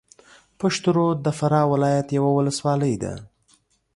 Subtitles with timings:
[0.59, 3.13] پشترود د فراه ولایت یوه ولسوالۍ ده